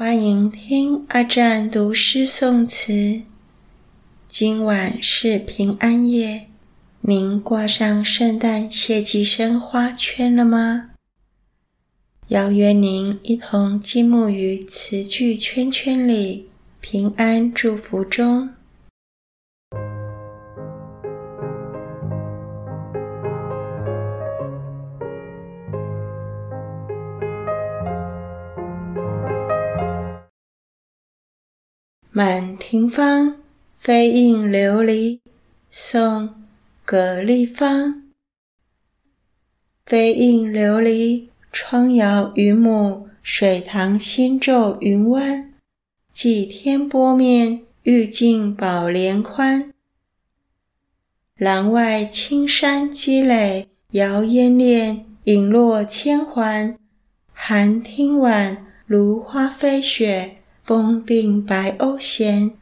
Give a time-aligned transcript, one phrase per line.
[0.00, 3.22] 欢迎听阿占读诗宋词。
[4.28, 6.46] 今晚是平安夜，
[7.00, 10.90] 您挂上圣诞谢祭生花圈了吗？
[12.28, 16.48] 邀约您一同静沐于词句圈圈里，
[16.80, 18.50] 平安祝福中。
[32.18, 33.36] 满庭芳，
[33.76, 35.20] 飞映琉璃。
[35.70, 36.28] 宋·
[36.84, 38.08] 葛丽芳。
[39.86, 45.54] 飞映琉璃，窗摇云母，水塘新皱云湾。
[46.12, 49.72] 几天波面，玉净宝帘宽。
[51.36, 56.76] 廊外青山积垒，摇烟链，影落千环。
[57.32, 60.38] 寒汀晚，芦花飞雪。
[60.68, 62.52] 风定白鸥衔，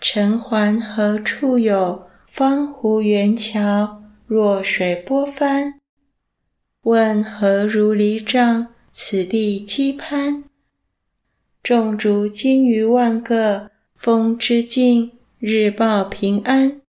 [0.00, 2.06] 尘寰何处有？
[2.26, 5.78] 方湖圆桥，弱水波翻。
[6.84, 8.68] 问何如里长？
[8.90, 10.44] 此地羁攀。
[11.62, 16.80] 众竹金鱼万个，风知尽，日报平安。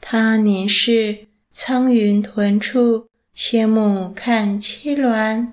[0.00, 5.40] 他年事，苍云屯处，千亩看栖鸾。《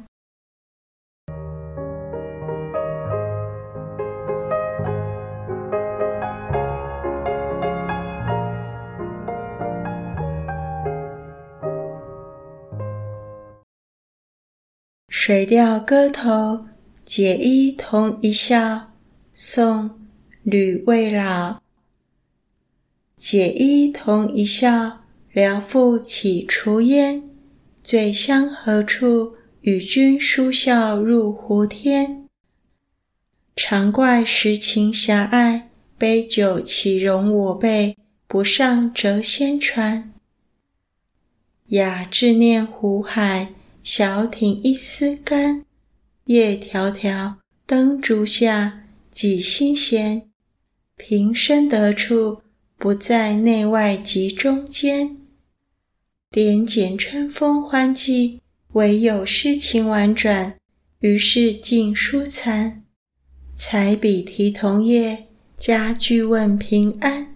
[15.28, 16.30] 水调歌头·
[17.04, 18.76] 解衣同一笑》
[19.34, 19.90] 宋·
[20.44, 21.60] 吕慰老。
[23.18, 25.02] 解衣同一笑，
[25.32, 27.28] 聊复起厨烟。
[27.82, 29.34] 醉乡何处？
[29.62, 32.28] 与君书笑入胡天。
[33.56, 40.14] 常怪时情狭隘，杯酒岂容我辈不上谪仙船。
[41.70, 43.55] 雅致念湖海。
[43.86, 45.64] 小艇一丝干，
[46.26, 47.36] 夜迢迢
[47.68, 50.28] 灯烛下，几心闲。
[50.96, 52.42] 平生得处，
[52.78, 55.18] 不在内外及中间。
[56.32, 58.42] 点检春风欢计，
[58.74, 60.58] 唯有诗情婉转，
[61.02, 62.84] 于是尽书残。
[63.56, 67.24] 彩笔题桐叶，家具问平安。《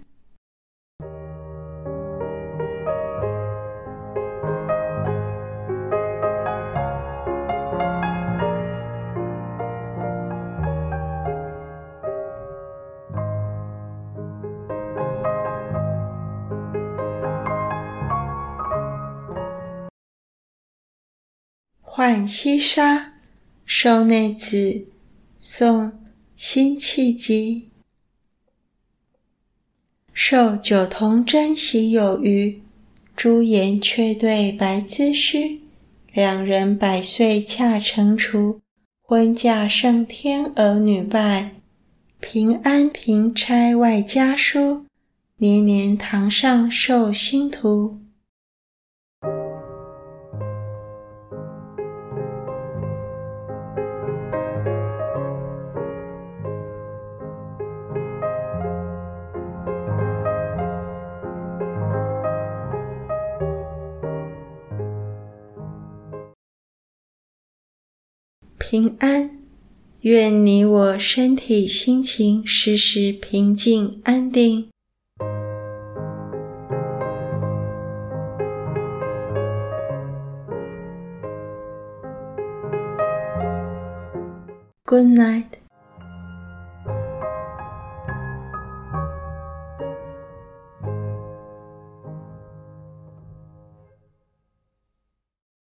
[22.00, 22.98] 浣溪沙·
[23.66, 24.58] 受内子》
[25.38, 25.88] 宋·
[26.34, 27.72] 辛弃疾。
[30.14, 32.62] 受九同真喜有余，
[33.18, 35.60] 朱颜却对白莺须。
[36.14, 38.62] 两人百岁恰成厨，
[39.02, 41.56] 婚嫁胜天儿女拜。
[42.22, 44.86] 平安平差外家书，
[45.36, 48.00] 年年堂上寿星图。
[68.72, 69.32] 平安，
[70.02, 74.70] 愿你我身体心情时时平静安定。
[84.86, 85.59] Good night.